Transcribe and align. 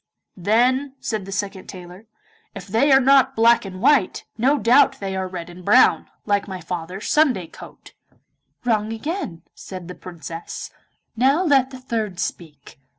'Then,' 0.35 0.95
said 0.99 1.25
the 1.27 1.31
second 1.31 1.67
tailor, 1.67 2.07
'if 2.55 2.65
they 2.65 2.91
are 2.91 2.99
not 2.99 3.35
black 3.35 3.65
and 3.65 3.79
white, 3.83 4.23
no 4.35 4.57
doubt 4.57 4.99
they 4.99 5.15
are 5.15 5.27
red 5.27 5.47
and 5.47 5.63
brown, 5.63 6.09
like 6.25 6.47
my 6.47 6.59
father's 6.59 7.07
Sunday 7.07 7.45
coat.' 7.45 7.93
'Wrong 8.65 8.91
again,' 8.91 9.43
said 9.53 9.87
the 9.87 9.93
Princess; 9.93 10.71
'now 11.15 11.43
let 11.43 11.69
the 11.69 11.79
third 11.79 12.19
speak. 12.19 12.79